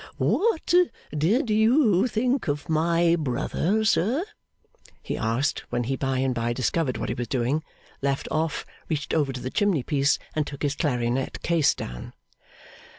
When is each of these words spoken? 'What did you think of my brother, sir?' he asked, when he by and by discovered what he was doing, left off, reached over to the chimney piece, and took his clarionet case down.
'What 0.17 0.65
did 1.15 1.51
you 1.51 2.07
think 2.07 2.47
of 2.47 2.67
my 2.67 3.15
brother, 3.19 3.85
sir?' 3.85 4.25
he 5.03 5.15
asked, 5.15 5.59
when 5.69 5.83
he 5.83 5.95
by 5.95 6.17
and 6.17 6.33
by 6.33 6.53
discovered 6.53 6.97
what 6.97 7.09
he 7.09 7.13
was 7.13 7.27
doing, 7.27 7.63
left 8.01 8.27
off, 8.31 8.65
reached 8.89 9.13
over 9.13 9.31
to 9.31 9.41
the 9.41 9.51
chimney 9.51 9.83
piece, 9.83 10.17
and 10.35 10.47
took 10.47 10.63
his 10.63 10.73
clarionet 10.75 11.43
case 11.43 11.75
down. 11.75 12.13